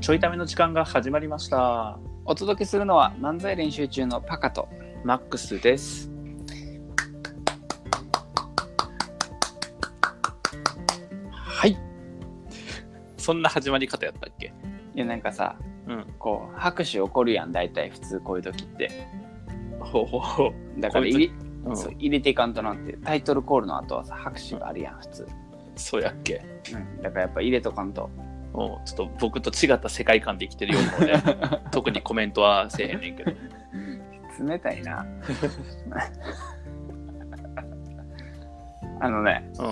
[0.00, 1.98] ちょいための時間が始まりました。
[2.24, 4.66] お届けするのは漫才練習中のパカと
[5.04, 6.10] マックスです。
[11.30, 11.76] はい。
[13.18, 14.54] そんな始まり方やったっけ？
[14.94, 16.06] いやなんかさうん。
[16.18, 19.06] こう拍手起こるやん大体普通こういう時って。
[19.80, 21.32] ほうほうほだから入れ,、
[21.66, 25.28] うん、そう入れていかんとなってタイトルコールの後はさ拍手があるやん普通、
[25.76, 26.42] そうやっけ？
[26.72, 28.08] うん、だからやっぱ入れとかんと
[28.52, 33.32] もうちょっと僕と違った世界観で生きてるようなので、 特にコメントはせえへんねんけど。
[34.44, 35.06] 冷たいな
[39.00, 39.62] あのねう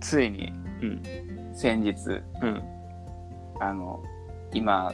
[0.00, 0.52] ついにん。
[0.82, 1.02] うん。
[1.54, 2.62] 先日うん。
[3.60, 4.02] あの
[4.52, 4.92] 今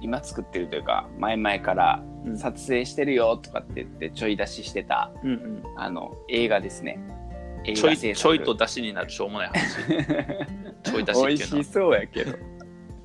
[0.00, 5.62] 今作ってるというか前々からうん撮影してるよとかって言ってちょい出ししてたうんうん。
[5.76, 7.25] あの映画ですね映
[7.74, 9.76] ちょい、ちょいと出しになるしょうもない話。
[10.82, 11.28] ちょい出しっていうのは。
[11.28, 12.38] 美味しそうやけど。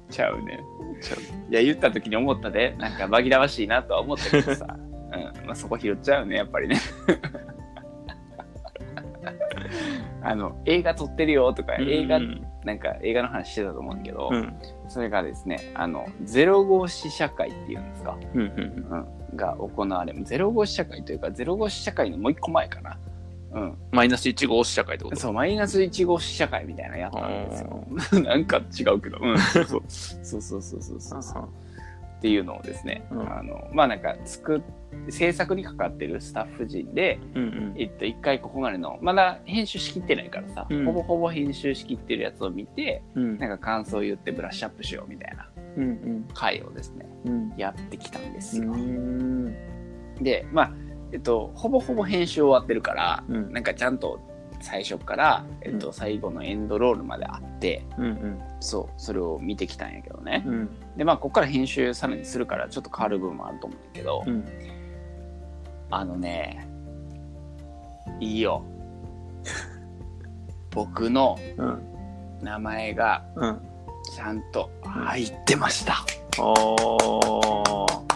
[0.10, 0.60] ちゃうね。
[1.50, 2.76] いや言った時に思ったで。
[2.78, 4.78] なんか紛らわしいなとは思ったけどさ、う
[5.44, 5.46] ん。
[5.46, 6.78] まあ、そこ拾っちゃうねやっぱりね。
[10.24, 14.54] あの映画撮ってるよとか映画、うんなんか映画の話してたと思うんだけど、うん。
[14.88, 18.48] それがですねあのゼロ号試写会っていうんですか、うんうん。
[19.32, 23.00] うん、が行われゼロ号試写会というかゼロ号試写会のもう一個前かな
[23.54, 25.16] うん、マイナス1号試写会ってこと？
[25.18, 28.24] そうマイナス1号試写会みたいなのやったんですよ。
[28.24, 29.66] なんか違うけど、うん、そう。
[29.66, 29.84] そう。
[29.88, 30.42] そう。
[30.42, 30.62] そう。
[30.62, 30.82] そう。
[30.82, 31.00] そう。
[31.02, 31.24] そう。
[31.24, 31.44] そう。
[31.44, 33.22] っていうのをですね、うん。
[33.22, 34.62] あのまあなんか作っ
[35.10, 37.74] 制作にかかってるスタッフ陣で、うんうん。
[37.78, 40.86] えっと、一回ここまでのまだ編集しきってないからさ、うん。
[40.86, 43.40] ほぼほぼ編集しきってるやつを見てうん。
[43.40, 46.28] なんか感想を言ってブラッシュアップしようみたいなうんうん。
[46.34, 47.54] 回をですねうん。
[47.58, 49.54] やってきたんですうよ、ん。
[50.22, 50.72] でまあ
[51.12, 54.20] えっとほぼほぼ編集終わってるから、うんなんかちゃんと
[54.62, 58.42] 最初から、えっと、うん最後のエンドロールまであってうんうん。
[58.60, 60.70] そうそれを見てきたんやけどね、うん。
[60.98, 64.46] でまあここから編集さらにするからちょっと変わる部分もあると思うんだけど、うん。
[65.90, 66.68] あのね
[68.20, 68.64] いいよ
[70.72, 71.88] 僕のうん。
[72.42, 73.62] 名前がうん。
[74.16, 76.04] ちゃんと入ってました、
[76.42, 78.11] おー。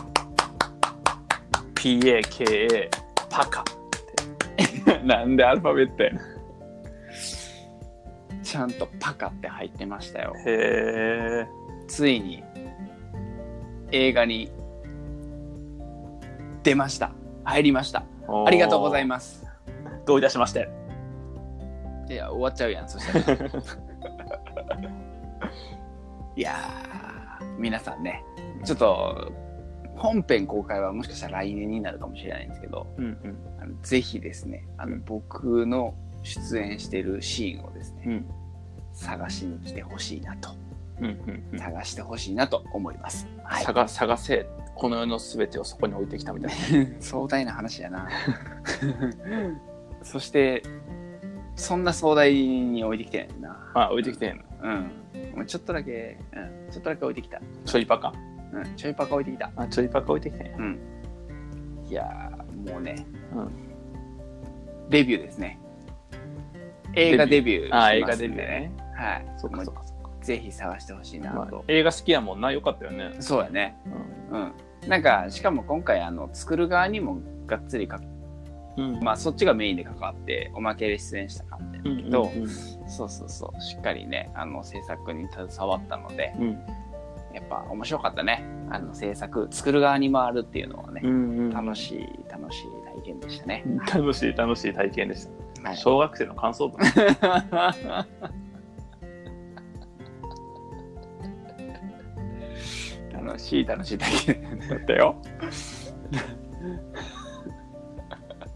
[1.85, 2.89] PAKA
[3.29, 3.63] パカ。
[5.05, 6.11] なんでアルファベットや
[8.41, 11.45] ちゃんとパカって入ってましたよへ
[11.87, 12.43] ついに
[13.91, 14.51] 映画に
[16.63, 17.11] 出ました
[17.43, 18.45] 入りましたー。
[18.47, 19.45] ありがとうございまますす。
[20.07, 20.67] どういたしまして。
[22.09, 23.37] いや終わっちゃうやんそしたら
[26.35, 28.23] いやー皆さんね
[28.63, 29.44] ちょっと
[29.95, 33.37] 本編公開はもしかしたら来年になるかもしれないんですけどうんうん。
[33.59, 38.25] あのぜひですねあの僕の出演してるシーンをですね、うん。
[38.93, 40.49] 探しに来てほしいなと
[40.99, 41.59] うんうんうん。
[41.59, 44.47] 探してほしいなと思います、はい、探探せ。
[44.75, 46.91] この世のすべてをそこに置いてきたみたいな。
[46.99, 48.09] 壮大な話やな
[50.03, 50.63] そして
[51.55, 54.43] そんな壮大に置いてきてないなあ、置いてきてんの。
[54.63, 54.91] うん
[55.35, 56.39] もうちょっとだけ、う
[56.69, 58.13] ん、ちょっとだけ置いてきた、ちょいパカ。
[58.55, 60.57] うん、ちょいパカ置いてきたあ、ちょいパカ置いてきてんや。
[60.57, 60.79] うん
[61.87, 64.89] いやーもうねうん。
[64.89, 65.59] デビューですね
[66.93, 68.71] 映画デビューしますんであ、映画デビューね。
[68.95, 70.09] はいそっかそっかそっか。
[70.21, 72.51] ぜひ探してほしいなまあと、映画好きやもんな。
[72.51, 73.15] よかったよね。
[73.19, 73.77] そうやね
[74.31, 74.39] うん。
[74.41, 74.51] うん
[74.87, 77.99] なんかしかも今回あの作る側にもがっつりか
[78.77, 82.47] うんまあそっちがメインで関わっておまけで出演した感じうんだけど、うん
[82.87, 86.59] そうそうそうしっかりねあの制作に携わったのでうん
[87.35, 88.45] やっぱ面白かったね。
[88.71, 91.01] あの制作作る側に回るっていうのはね。
[91.03, 91.13] う、んう
[91.49, 91.49] ん。
[91.51, 93.63] 楽しい楽しい体験でしたね、
[93.93, 95.27] 楽しい楽しい体験でし
[95.61, 95.69] た。
[95.69, 95.77] はい。
[95.77, 96.79] 小学生の感想文。
[103.25, 104.59] 楽しい楽しい体験。
[104.69, 105.15] だったよ。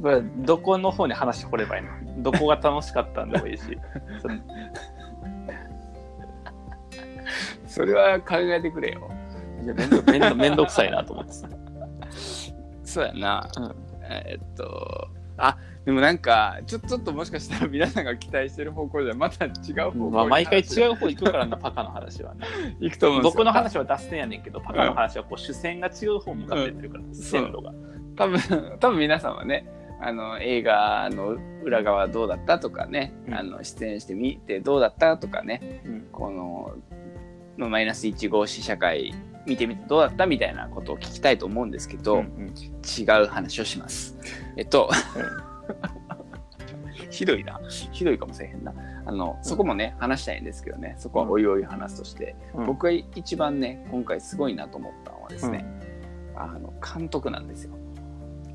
[0.01, 1.83] これどこの方に話掘ればいい
[2.15, 2.23] の？
[2.23, 3.77] どこが楽しかったんでもいいし。
[7.69, 9.09] それは考えてくれよ。
[9.63, 11.47] いやめんどめんどめんどくさいなと思ってさ。
[12.83, 13.49] そうやな。
[13.57, 13.75] うん。
[14.03, 15.07] えーっと
[15.37, 19.51] あでもなんかちょちょっともしかしたら皆さんが期待してる方向じゃまた違う
[19.85, 22.45] 方向にまあ、毎回う違う方行くからな、パカの話はね。
[22.79, 23.37] 行くと思うんですよ。
[23.37, 27.73] 僕の話は脱線やねんけど、パカの話はこう主線が違う方向かってってるから、線路が。
[28.17, 29.65] 多分多分皆さんはね
[30.01, 33.33] あの映画の裏側どうだったとかね、うん。
[33.33, 36.07] あの出演してみてどうだったとかねうん。
[36.11, 36.73] この
[37.59, 39.13] まあマイナス1号試写会
[39.45, 44.17] 見てみてどうだったみたいなことを聞きたいと思うんですけど、うんうん違う話をします。
[44.55, 44.89] えっと
[47.11, 47.59] ひどいな。
[47.91, 48.73] ひどいかもしれへんな。
[49.05, 55.65] あの、そこもね、話したいんですけどね、そこはおいおい話すとして、うん僕が一番ね、今回すごいなと思ったのはですね、
[56.35, 57.73] あの、監督なんですよ。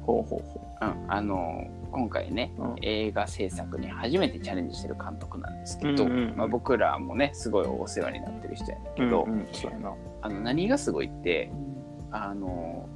[0.05, 1.13] ほうほうほうん。
[1.13, 9.47] あの、今回ね、うん映画制作に初めてチャレンジしてる監督なんですけど、うんうんうんまあ、僕らもね、すごいお世話になってる人やけど、うんうん。
[10.23, 11.51] あの、何がすごいって、
[12.11, 12.89] あの、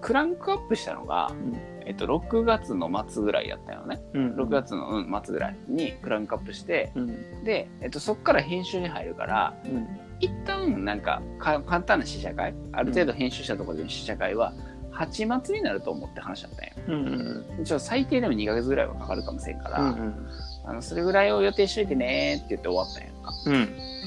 [0.00, 1.54] クランクアップしたのが、ん
[1.86, 4.00] えっと、6月の末ぐらいやったよね。
[4.14, 9.86] うん6月の、うん、末ぐらいにクランクアップして、うんで、えっと、そこから編集に入るから、うん
[10.20, 14.52] 一旦なんかか簡単な試写会、ある程度編集したところでの試写会は、
[14.98, 16.72] 8月になると思って話しちゃったんよ。
[16.88, 20.28] うんうんちょっと最低でも2ヶ月ぐらいはかかるかもしれんから、うん
[20.64, 23.32] あのそれぐらいを予定しといてねーって言って終わったんやんか。
[23.46, 23.98] うん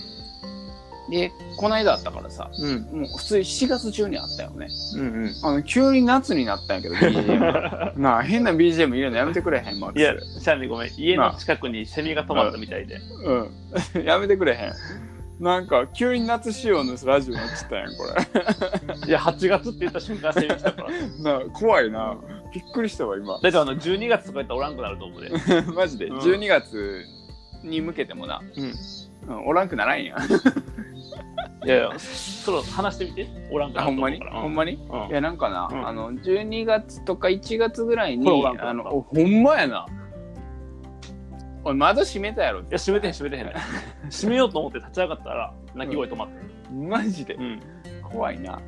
[1.09, 4.67] で、この間あったからさ、うんもう普通に7月中にあったよね。
[4.95, 7.99] うんうんあの、急に夏になったんやけど、BGM。
[7.99, 10.39] なあ、変な BGM 入れるのやめてくれへん、マックいやス。
[10.39, 12.97] シャーミごめん家の近くにセミが止まったみたいで
[13.95, 14.05] うん。
[14.05, 14.73] やめてくれへん。
[15.41, 19.09] なんか、急に夏仕様のラジオになっちゃったやん、これ。
[19.09, 20.89] いや8月って言った瞬間セミ来たから。
[21.19, 22.15] なあ怖いな。
[22.53, 23.39] びっくりしたわ、今。
[23.39, 25.31] だってあの12月とか言ったらおらんくなると思うで。
[25.73, 26.05] マジで。
[26.05, 26.19] うん。
[26.19, 27.03] 12月
[27.63, 29.35] に向けてもな、うん。
[29.35, 30.19] うん、おらんくならんやん。
[31.65, 33.27] いやいやそろ話してみて。
[33.51, 34.19] おらんくなあほんまに？
[34.19, 34.73] ると思うからほんまに？
[34.73, 35.09] うん。
[35.09, 35.87] いや、なんかな、うん。
[35.87, 39.87] あの、12月とか1月ぐらいにほんまやな。
[41.63, 42.63] おい、窓閉めたやろい。
[42.69, 43.53] や閉めてへん閉めてへん
[44.09, 46.33] 閉めようと思って立ち上がったら泣き声止まって
[46.71, 47.33] マジで？
[47.35, 47.39] る。
[47.39, 47.61] うん
[48.03, 48.59] 怖いな。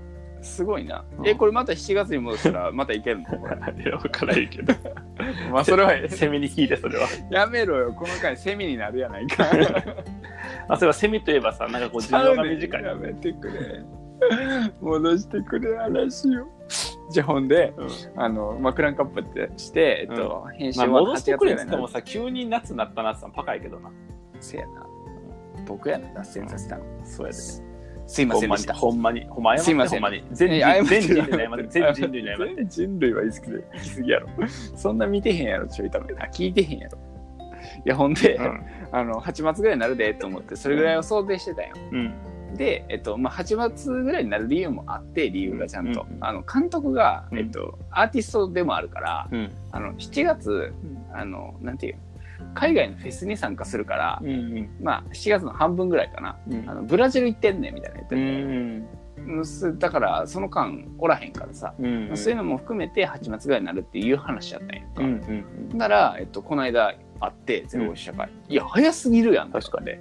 [0.42, 1.06] すごいな。
[1.18, 3.26] うんえ、これまた7月に戻したら、 またいけるの？
[3.26, 3.84] これ。
[3.84, 4.74] いや分からんけど
[5.52, 7.94] まあ、それは、セミに聞いてそれはやめろよ。
[7.94, 9.46] この回、セミになるやないか。
[10.68, 13.84] あそれはセミといえばさなんかこう寿命が短いやめてくれ。
[14.82, 16.48] 戻してくれ、話を。
[17.10, 23.92] じゃあ、ほんで、うんあの、まあ、クランクアップってして、えっと、編集まあは戻してくれっつ8月ぐらいになるってもさ急に夏になったなってさパカやけどな
[24.40, 24.86] せやな。
[25.66, 26.84] 僕やな、脱線させたの。
[27.04, 27.40] そうやで。
[28.06, 28.74] すいませんでした。
[28.74, 30.24] ほんまに、ほんま謝ってすいませんほんまに。
[30.32, 31.02] 全人類に謝って、
[31.68, 32.56] 全人類に謝って。
[32.56, 34.30] 全人類は言い過ぎで言い過ぎやろ。
[34.76, 36.14] そんな見てへんやろ、ちょいため。
[36.20, 36.98] あ、聞いてへんやろ。
[37.86, 41.74] いや、ほんで、うんあの、8月ぐらいになるでと思って、それぐらいを想定してたよ。
[41.92, 42.14] うん。
[42.56, 46.06] で、えっと、まあ、8月ぐらいになる理由もあって、理由がちゃんと。
[46.10, 49.52] うんあの、監督が、うんえっと、アーティストでもあるから、うん。
[49.72, 50.74] あの、7月、
[51.14, 51.96] あの、なんていう、
[52.54, 54.70] 海外のフェスに参加するから、うん。
[54.82, 56.38] まあ、7月の半分ぐらいかな。
[56.48, 58.88] うんあのブラジル行ってんねんみたいな言ってうて、ん。
[59.26, 62.12] うんすだからその間おらへんからさ、うん。
[62.16, 65.02] そういうのも含めて8月ぐらいになるっていう話やったんやんか。
[65.02, 65.46] うん。
[65.72, 65.78] うん。
[65.78, 69.92] なら、えっと、この間会ってゼロ五試写会、いや早すぎるやん確かに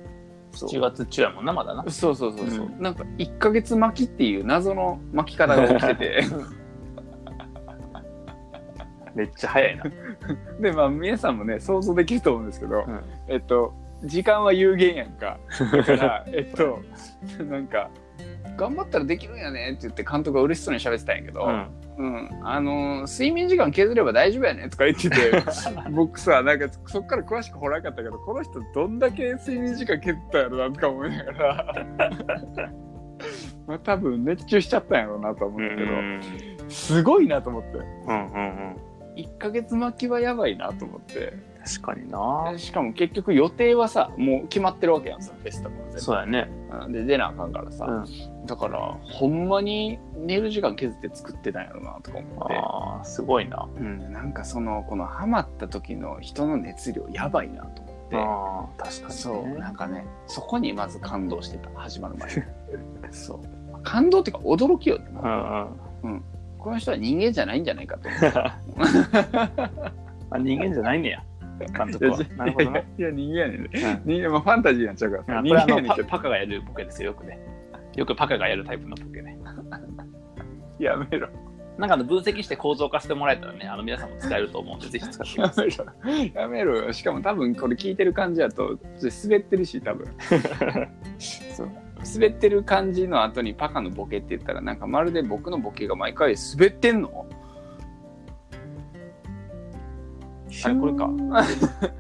[0.53, 1.85] 7月中やもんな、まだな。
[1.91, 6.25] そうそうそうそう、うなんか1ヶ月巻きっていう謎の巻き方が起きてて。
[9.15, 9.85] めっちゃ早いな。
[10.61, 13.05] でまあ皆さんもね想像できると思うんですけど、ん。
[13.29, 15.39] えっと時間は有限やんか。
[15.73, 16.81] だから えっと
[17.45, 17.91] なんか
[18.57, 21.67] 頑張ったらできるんやねって言って監督が嬉しそうに喋ってたんやけど、うん。
[21.99, 25.45] うん、あのー睡眠時間削れば大丈夫やねとか言ってて
[25.93, 31.87] 僕さなんかそっから詳しく掘らなかったけどこの人どんだけ睡眠時間削ったやろなとか思いながら
[33.67, 36.71] まあ多分熱中しちゃったんやろうなと思ううんだけど、ん。
[36.71, 37.81] すごいなと思ってう
[38.13, 38.33] ん。
[38.33, 38.77] うん。
[39.17, 41.35] 1ヶ月巻きはやばいなと思って
[41.65, 42.55] 確かにな。
[42.57, 46.49] しかも結局予定はさもう決まってるわけやんさフェスとかそうやね。
[46.85, 48.47] うんで出なあかんからさ、うん。
[48.47, 52.55] だからほんまに寝る時間削って作ってたんやろうなとか思って。
[52.55, 53.69] ああ、すごいな。
[53.77, 59.15] うん、なんかそのこのハマった時の人の熱量やばいなと思って、ああ、確かにね。
[59.15, 62.43] そうなんかねそこにまず感動してた始まる前に
[63.13, 65.67] そう感動っていうか驚きよね、うん
[66.03, 66.25] うん。
[66.59, 68.39] この人は人間じゃないんじゃないかと思って
[70.31, 71.23] あ人間じゃないねや、
[71.67, 72.19] 監督は。
[72.37, 72.87] なるほどね。
[72.99, 73.71] いや人間やねん
[74.05, 77.39] 人間まあファンタジーになっちゃうから人間やねんけどパカがやるボケですよ、よくね。
[77.95, 79.39] よくパカがやるタイプのボケね。
[80.79, 81.29] やめろ
[81.79, 86.33] なんかあの分析して構造化してもらえたらね、あの皆さんも使えると思うんで、ぜひ使ってください。
[86.35, 90.07] やめろよしかも多分これ聞いてる感じだとちょっと滑ってるし多分
[91.19, 91.69] そう
[92.15, 97.27] 滑ってる感じの後にパカのボケって言ったらなんかまるで僕のボケが毎回滑ってんの？
[100.65, 101.11] あれこれか。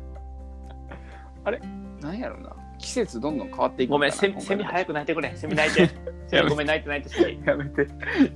[1.44, 1.60] あれ？
[2.00, 2.54] なんやろな。
[2.78, 5.32] 季節どんどん変わっていくごめん、セミセミ早く泣いてくれ。
[5.36, 5.88] セミ泣いて。
[6.26, 7.40] セミごめん、泣いて泣いて、セミ。
[7.46, 7.86] やめて。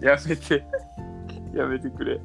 [0.00, 0.64] やめて。
[1.54, 2.20] やめてくれ。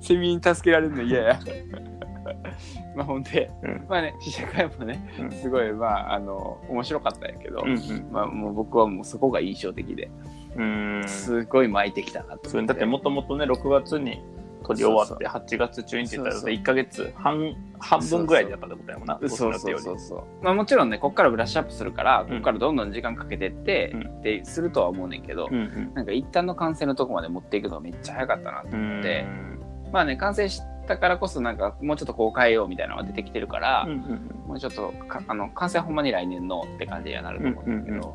[0.00, 1.40] セミに助けられるの嫌や。
[2.94, 3.86] まあほんで、うん。
[3.88, 5.30] まあね試写会もね、うん。
[5.30, 8.08] すごいまああの面白かったんやけど、うんうん。
[8.12, 10.10] まあもう僕はもうそこが印象的で。
[10.56, 11.08] うーん。
[11.08, 12.84] すごい巻いてきたなとだって。
[12.84, 14.22] もともとね、6月に
[14.64, 16.54] 撮り終わって8月中にって言ったらそうそう。
[16.54, 19.18] 1ヶ月半半分ぐらいでやったってことやもんな。
[19.20, 19.78] そうそう。
[19.78, 20.24] そうそう。
[20.42, 22.28] まあもちろんね、こっからブラッシュアップするから、ん。
[22.28, 24.06] こっからどんどん時間かけてって、うん。
[24.20, 25.94] ってするとは思うねんけど、うんうん。
[25.94, 29.60] なんか一旦の完成のとこまで持っていくのがめっちゃ早かったなとう思って、ん
[29.92, 38.14] まあね、完成したからこそなんかもうちょっとこう変えようみたいなのが出てきてるから、うんうんもうちょっとかあの完成はほんまに来年のって感じにはなると思うんだけど、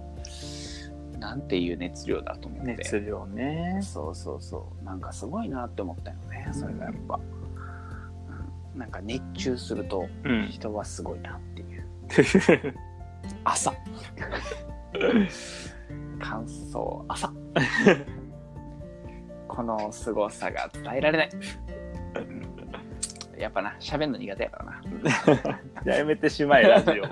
[1.20, 2.76] なんていう熱量だと思って。
[2.76, 3.80] 熱量ね。
[3.82, 4.84] そうそうそう。
[4.84, 7.16] なんかすごいなって思ったよね、それがやっぱ。
[7.16, 7.40] うん
[8.76, 10.48] なんか熱中するとうん。
[10.48, 11.86] 人はすごいなっていう。
[13.44, 13.74] 朝。
[16.20, 17.30] 感想、朝。
[19.48, 21.30] この凄さが伝えられない。
[23.38, 24.66] やっぱな、喋るの苦手やか
[25.84, 25.94] らな。
[25.98, 27.04] やめてしまえ、ラジオ。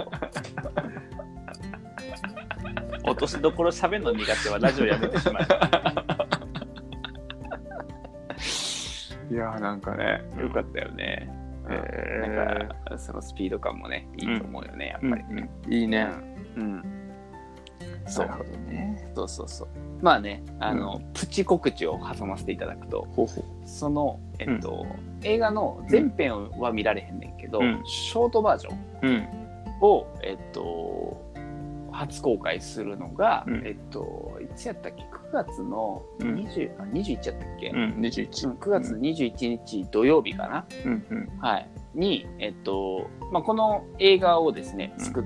[3.08, 5.44] 落としどころ喋るの苦手はラジオやめてしまえ。
[9.30, 11.30] いやーなんかね、よかったよね。
[11.68, 15.50] なんか、そのスピード感もね、いいと思うよね、やっぱりね。
[15.68, 16.08] いいね。
[16.56, 16.84] うん。
[18.06, 19.12] そうなるほどね。
[19.14, 19.68] そうそうそう。
[20.02, 24.86] まあね、あの、プチ告知を挟ませていただくと、ほうほその、えっと、
[25.24, 29.08] 映画の全編は見られへんねんけど、うんショートバージョンう。
[29.08, 29.28] うん。
[29.82, 31.27] を、えっと、
[31.98, 38.00] 初公開するのが、うんえっと、いつやったっけ ?9 月のうん20、あ21やったっけ、うん。
[38.00, 38.50] 21。
[38.50, 41.40] うん ?9 月21日土曜日かな、うんうん。
[41.40, 41.70] はい。
[41.96, 45.24] に、えっと、まあ、この映画をですね、うん作っ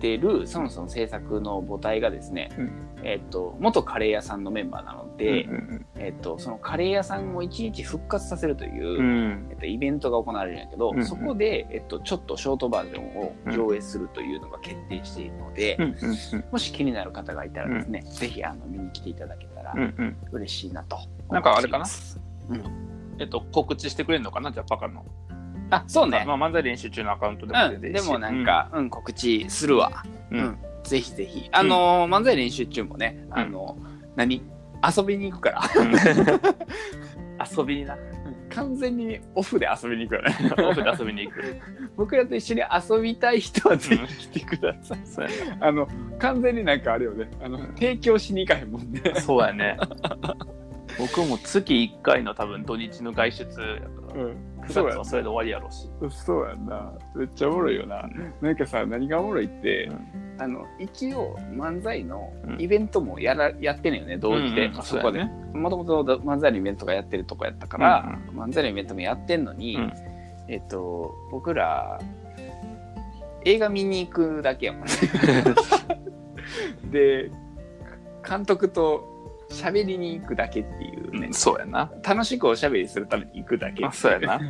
[0.00, 9.46] てる、そもそも制作の母体がですね、うんえっと、元カレー屋さんのメンバーなので、うんえっと、そのカレー屋さんを一日復活させるという、うん。
[9.50, 20.16] えっと、イベントが行われるんやけど、うんうんそこで、えっと、ちょっとショートバージョンを上映するというのが決定しているので、うんうんもし気になる方がいたらですね、ぜひあの見に来ていただけたらうんうん。
[20.32, 20.98] 嬉しいなと。
[21.30, 21.84] なんかあれかな？
[22.50, 22.62] うん
[23.18, 24.50] えっと、告知してくれるのかな？
[24.50, 25.04] じゃあ、パカの。
[25.70, 26.24] あ、そうね。
[26.26, 30.04] まあ、漫才練習中のアカウントでもうん、でもなん、か、うん、告知するわ。
[30.30, 30.58] うん。
[30.84, 31.48] うんぜひぜひ。
[31.50, 33.78] あのー漫才練習中もね、あの
[34.16, 34.42] 何？
[34.96, 35.62] 遊びに行くから。
[37.50, 37.96] 遊びにな。
[38.50, 40.50] 完全にオフで遊びに行くからね。
[40.70, 41.42] オフで遊びに行く。
[41.96, 45.28] 僕らと一緒に遊びたい人はぜひ来てください。
[45.60, 45.88] あの、
[46.18, 47.30] 完全になんかあれよね。
[47.42, 49.00] あの、提供しに行かへんもんね。
[49.00, 49.14] ね。
[49.20, 49.76] そうやね。
[50.98, 54.36] 僕も月1回の多分土日の外出やから、うん。
[54.66, 55.88] 9そうや月はそれで終わりやろうし。
[56.10, 56.92] そうやんな。
[57.16, 58.08] めっちゃおもろいよな。
[58.40, 64.66] なんかさ、何がおもろいって、うんあの、一応漫才のうんイベントもやら、やってんのよね、同時で。
[64.66, 65.24] うんうんそこで。
[65.52, 69.92] もともと漫才のイベントがやってるとこやったから、漫才のイベントもやってんのに、うん
[70.48, 71.98] えっと、僕ら、
[73.44, 74.88] 映画見に行くだけやもんね。
[76.90, 77.30] で、
[78.26, 79.14] 監督と
[79.50, 81.90] 喋りに行くだけっていうね、そうやな。
[82.02, 83.84] 楽しくおしゃべりするために行くだけ。
[83.84, 84.40] あそうやな。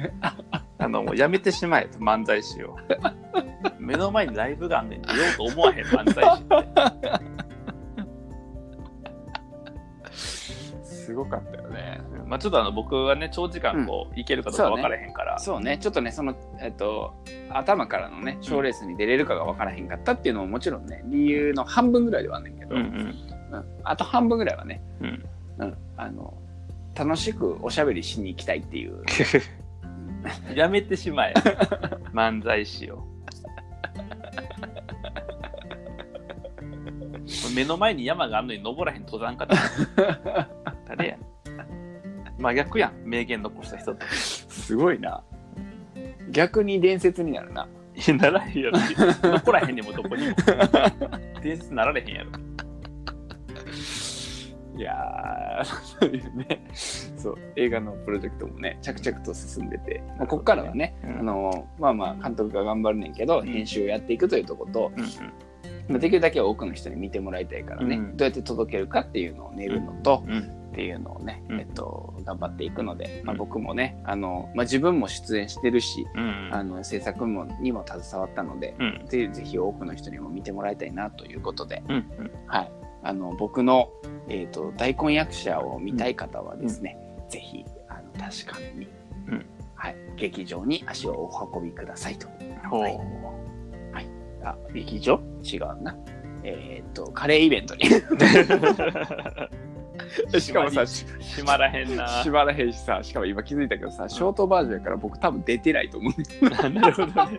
[0.79, 2.77] あの、もうやめてしまえと、漫才師を。
[3.85, 7.45] 目の前にライブがあんねん出ようと思わへん、漫才師って。
[11.05, 12.01] すごかったよね。
[12.27, 15.39] まあちょっとあの、僕はね、長時間こう、いけるかどうか分からへんから。
[15.39, 17.15] そうね、ちょっとね、その、えっと、
[17.51, 22.85] 頭からのね、賞レースに出れるかが分からへんかったっていうのももちろんね、理由の半分ぐらいではあんねんけど、うんうん。
[23.53, 25.25] うんあと半分ぐらいはね、うん。
[25.59, 26.35] うん、あの、
[26.97, 29.05] 楽しくおしゃべりしに行きたいっていう。
[30.57, 31.35] やめてしまえ。
[32.13, 33.07] 漫才師を。
[37.55, 39.57] 目の前に山があるのに登らへん登山家だ。
[40.89, 41.19] 誰や
[42.39, 44.05] 真逆やん、名言残した人と。
[44.07, 45.23] すごいな。
[46.31, 47.69] 逆に伝説になるな。
[48.19, 48.79] ならへんやろ。
[49.23, 50.35] 残らへんねんもんどこにも。
[51.43, 52.31] 伝説なられへんやろ。
[54.77, 65.05] いやー、そういうね、そう、映画のプロジェクトもね、着々と進んでて、まあ、ここからはね、うんあの、まあまあ、監督が頑張るねんけど、編集をやっていくというところと、うん
[65.89, 68.17] まあ、できるだけ多くの人に見てもらいたいからね、うん。
[68.17, 70.39] どうやって届けるかっていうのを練るのと、うん。
[70.39, 71.61] っていうのをね、うん。
[71.61, 73.39] えっと、頑張っていくので、まあ、うん。
[73.39, 76.51] 僕もね、あの、まあ、自分も出演してるし、うん。
[76.53, 79.07] あの制作もにも携わったので、うん。
[79.07, 82.31] ぜぜひ多くの人にも見てもらいたいなということで、うん。
[82.47, 82.73] はい、
[83.03, 83.91] あの僕の、
[84.29, 86.99] えー、と大根役者を見たい方はですね、
[87.29, 88.89] ぜひあの確かに、
[89.29, 89.47] うん。
[89.75, 92.27] はい、劇場に足をお運びくださいと。
[92.75, 92.99] はい。
[94.45, 95.34] あ劇場？
[95.45, 95.97] 違うな。
[96.43, 97.85] えっ、とカレーイベントに。
[100.41, 101.05] しかもさ、し
[101.37, 102.07] 閉まらへんな。
[102.23, 106.71] しばらへんしさ、しかも今気づいたけどさ、ショートバージョンやから僕多分出てないと思う。
[106.71, 107.39] なるほどね。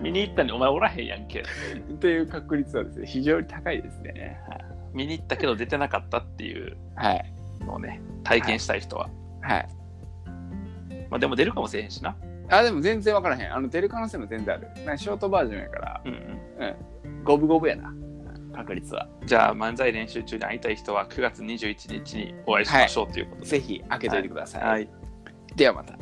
[0.00, 1.40] 見に行ったのにお前おらへんやんけ。
[1.40, 1.44] っ
[1.98, 4.38] ていう確率はですね、非常に高いですね。
[4.92, 7.32] 見に行ったけど出てなかったっていうはい。
[7.60, 9.08] のをね、体験したい人は。
[9.40, 9.68] はい。
[11.10, 12.16] まあ、でも出るかもしれへんしな。
[12.50, 13.54] あ、でも全然わからへん。
[13.54, 14.98] あの、出る可能性も全然ある。
[14.98, 17.24] ショートバージョンやから、うんうん。
[17.24, 17.94] 五分五分やな。
[18.54, 19.08] 確率は。
[19.26, 23.48] じゃあ、漫才練習中に会いたい人は9月21日にお会いしましょうということで。
[23.48, 24.62] ぜひ開けといてください。
[24.62, 24.88] はい。
[25.56, 25.98] ではまた。